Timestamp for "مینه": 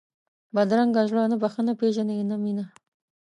2.43-2.65